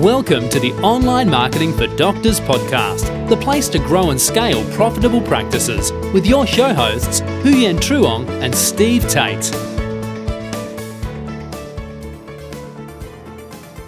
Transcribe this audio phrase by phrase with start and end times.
[0.00, 5.20] Welcome to the Online Marketing for Doctors podcast, the place to grow and scale profitable
[5.20, 9.50] practices with your show hosts, Huyen Truong and Steve Tate.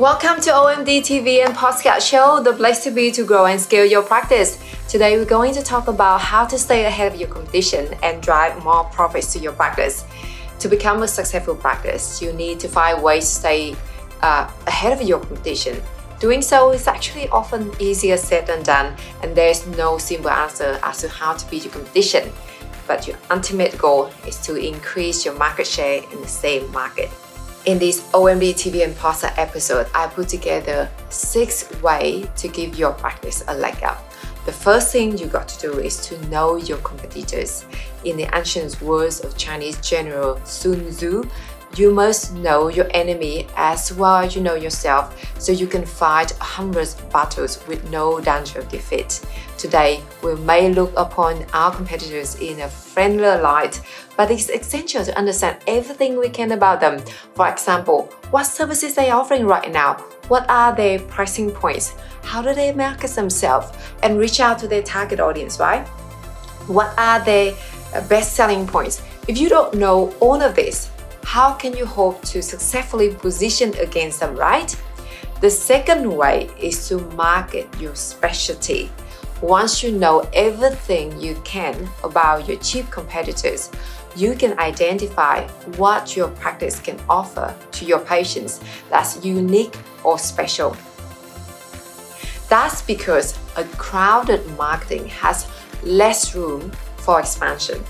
[0.00, 3.84] Welcome to OMD TV and podcast show, the place to be to grow and scale
[3.84, 4.58] your practice.
[4.88, 8.60] Today we're going to talk about how to stay ahead of your competition and drive
[8.64, 10.04] more profits to your practice.
[10.58, 13.76] To become a successful practice, you need to find ways to stay
[14.22, 15.80] uh, ahead of your competition.
[16.20, 21.00] Doing so is actually often easier said than done, and there's no simple answer as
[21.00, 22.30] to how to beat your competition.
[22.86, 27.08] But your ultimate goal is to increase your market share in the same market.
[27.64, 32.92] In this OMD TV and Pasta episode, I put together six ways to give your
[32.92, 34.04] practice a leg up.
[34.44, 37.64] The first thing you got to do is to know your competitors.
[38.04, 41.24] In the ancient words of Chinese General Sun Tzu,
[41.76, 46.32] you must know your enemy as well as you know yourself so you can fight
[46.32, 49.24] hundreds of battles with no danger of defeat.
[49.56, 53.80] Today, we may look upon our competitors in a friendlier light,
[54.16, 56.98] but it's essential to understand everything we can about them.
[57.34, 59.94] For example, what services they are offering right now,
[60.28, 63.70] what are their pricing points, how do they market themselves,
[64.02, 65.86] and reach out to their target audience, right?
[66.66, 67.54] What are their
[67.94, 69.02] uh, best selling points?
[69.28, 70.90] If you don't know all of this,
[71.30, 74.74] how can you hope to successfully position against them, right?
[75.40, 78.90] The second way is to market your specialty.
[79.40, 83.70] Once you know everything you can about your cheap competitors,
[84.16, 88.58] you can identify what your practice can offer to your patients
[88.90, 90.76] that's unique or special.
[92.48, 95.48] That's because a crowded marketing has
[95.84, 97.84] less room for expansion.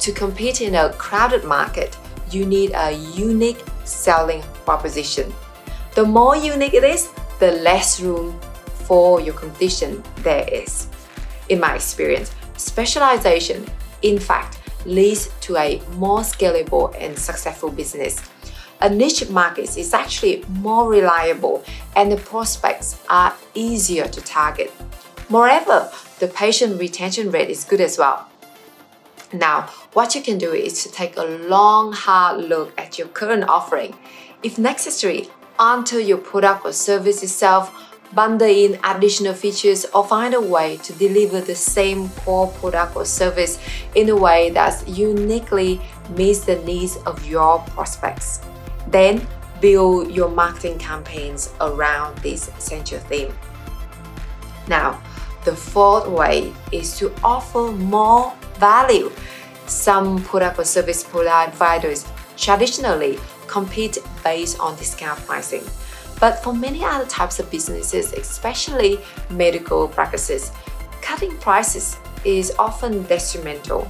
[0.00, 1.96] To compete in a crowded market,
[2.30, 5.32] you need a unique selling proposition.
[5.94, 8.38] The more unique it is, the less room
[8.86, 10.88] for your competition there is.
[11.48, 13.66] In my experience, specialization,
[14.02, 18.20] in fact, leads to a more scalable and successful business.
[18.80, 21.64] A niche market is actually more reliable
[21.96, 24.72] and the prospects are easier to target.
[25.30, 28.28] Moreover, the patient retention rate is good as well.
[29.32, 29.62] Now,
[29.92, 33.94] what you can do is to take a long, hard look at your current offering.
[34.42, 37.72] If necessary, alter your product or service itself,
[38.12, 43.04] bundle in additional features, or find a way to deliver the same core product or
[43.04, 43.58] service
[43.94, 45.80] in a way that uniquely
[46.10, 48.40] meets the needs of your prospects.
[48.88, 49.26] Then,
[49.60, 53.32] build your marketing campaigns around this essential theme.
[54.68, 55.02] Now,
[55.44, 59.10] the fourth way is to offer more value.
[59.66, 62.06] Some product or service providers
[62.36, 65.64] traditionally compete based on discount pricing.
[66.20, 69.00] But for many other types of businesses, especially
[69.30, 70.52] medical practices,
[71.02, 73.88] cutting prices is often detrimental.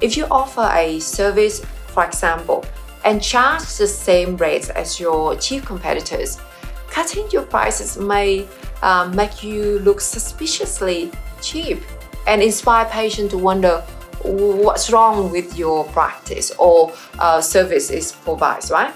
[0.00, 2.64] If you offer a service, for example,
[3.04, 6.40] and charge the same rates as your chief competitors,
[6.88, 8.48] cutting your prices may
[8.82, 11.10] uh, make you look suspiciously
[11.40, 11.82] cheap
[12.26, 13.82] and inspire patients to wonder
[14.22, 18.94] what's wrong with your practice or uh, service is provided, right?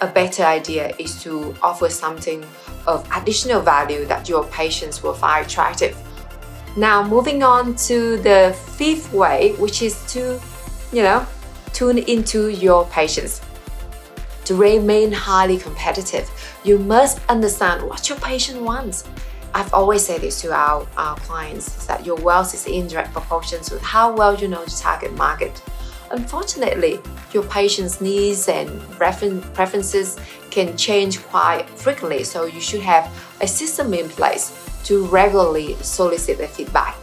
[0.00, 2.44] A better idea is to offer something
[2.86, 5.96] of additional value that your patients will find attractive.
[6.76, 10.40] Now, moving on to the fifth way, which is to,
[10.92, 11.26] you know,
[11.72, 13.40] tune into your patients.
[14.44, 16.30] To remain highly competitive,
[16.64, 19.04] you must understand what your patient wants
[19.56, 23.70] I've always said this to our, our clients that your wealth is in direct proportions
[23.70, 25.62] with how well you know the target market.
[26.10, 26.98] Unfortunately,
[27.32, 30.18] your patient's needs and preferences
[30.50, 33.08] can change quite frequently, so you should have
[33.40, 36.96] a system in place to regularly solicit their feedback.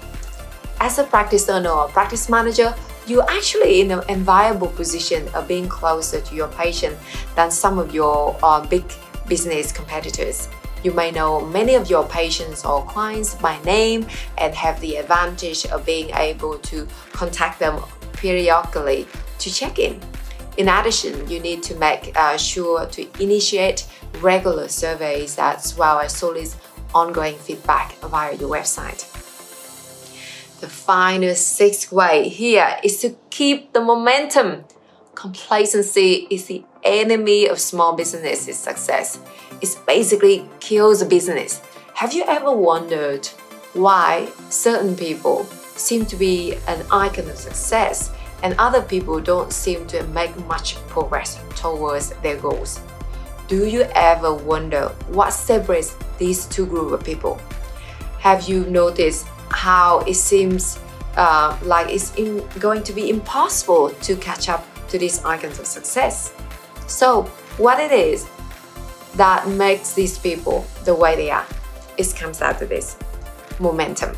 [0.81, 2.75] As a practice owner or practice manager,
[3.07, 6.97] you're actually in an enviable position of being closer to your patient
[7.35, 8.83] than some of your uh, big
[9.27, 10.49] business competitors.
[10.83, 15.65] You may know many of your patients or clients by name and have the advantage
[15.67, 17.79] of being able to contact them
[18.13, 19.07] periodically
[19.39, 19.99] to check in.
[20.57, 23.87] In addition, you need to make uh, sure to initiate
[24.19, 26.59] regular surveys as well as solicit
[26.93, 29.20] ongoing feedback via your website.
[30.61, 34.63] The final sixth way here is to keep the momentum.
[35.15, 39.19] Complacency is the enemy of small businesses' success.
[39.59, 41.61] It basically kills a business.
[41.95, 43.27] Have you ever wondered
[43.73, 45.43] why certain people
[45.75, 48.11] seem to be an icon of success
[48.43, 52.79] and other people don't seem to make much progress towards their goals?
[53.51, 57.37] do you ever wonder what separates these two groups of people?
[58.19, 60.79] Have you noticed how it seems
[61.15, 65.65] uh, like it's in, going to be impossible to catch up to these icons of
[65.65, 66.33] success?
[66.87, 67.23] So,
[67.57, 68.27] what it is
[69.15, 71.45] that makes these people the way they are,
[71.97, 72.97] it comes out to this
[73.59, 74.17] momentum.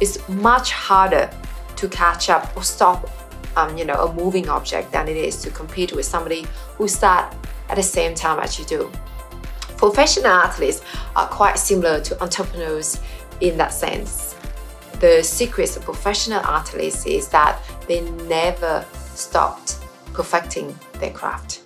[0.00, 1.30] It's much harder
[1.76, 3.08] to catch up or stop
[3.56, 6.46] um, you know, a moving object than it is to compete with somebody
[6.76, 7.34] who start
[7.68, 8.90] at the same time as you do.
[9.76, 10.82] Professional athletes
[11.14, 13.00] are quite similar to entrepreneurs
[13.48, 14.34] in that sense.
[15.00, 19.78] The secret of professional athletes is that they never stopped
[20.12, 21.62] perfecting their craft.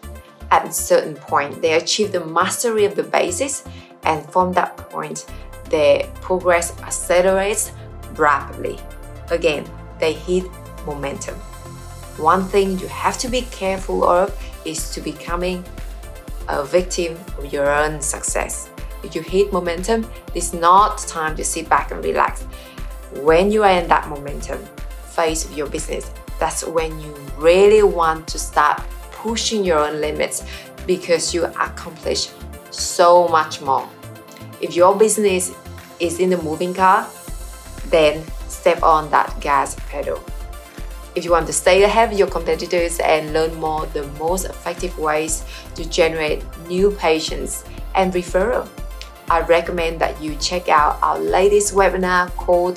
[0.50, 3.64] At a certain point, they achieve the mastery of the basics,
[4.04, 5.26] and from that point,
[5.70, 7.72] their progress accelerates
[8.14, 8.78] rapidly.
[9.30, 9.70] Again,
[10.00, 10.44] they hit
[10.86, 11.34] momentum.
[12.16, 14.34] One thing you have to be careful of
[14.64, 15.64] is to becoming
[16.48, 18.70] a victim of your own success.
[19.02, 22.42] If you hit momentum, it's not time to sit back and relax.
[23.22, 24.58] When you are in that momentum
[25.04, 30.44] phase of your business, that's when you really want to start pushing your own limits
[30.86, 32.30] because you accomplish
[32.70, 33.88] so much more.
[34.60, 35.54] If your business
[36.00, 37.08] is in the moving car,
[37.90, 40.22] then step on that gas pedal.
[41.14, 44.96] If you want to stay ahead of your competitors and learn more the most effective
[44.98, 45.44] ways
[45.74, 48.68] to generate new patients and referral,
[49.30, 52.76] I recommend that you check out our latest webinar called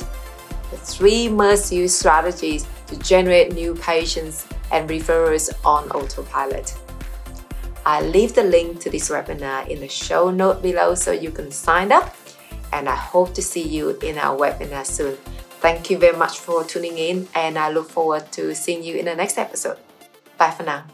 [0.69, 6.77] The Three Must Use Strategies to Generate New Patients and Referrals on Autopilot.
[7.85, 11.51] I'll leave the link to this webinar in the show note below so you can
[11.51, 12.15] sign up,
[12.73, 15.15] and I hope to see you in our webinar soon.
[15.61, 19.05] Thank you very much for tuning in, and I look forward to seeing you in
[19.05, 19.77] the next episode.
[20.37, 20.85] Bye for now.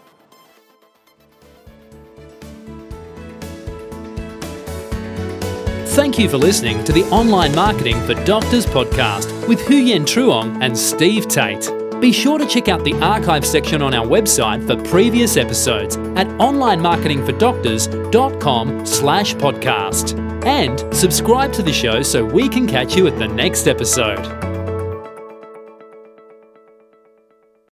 [6.07, 10.77] Thank you for listening to the Online Marketing for Doctors podcast with Huyen Truong and
[10.77, 11.69] Steve Tate.
[11.99, 16.27] Be sure to check out the archive section on our website for previous episodes at
[16.39, 20.17] onlinemarketingfordoctors.com slash podcast.
[20.45, 24.46] And subscribe to the show so we can catch you at the next episode.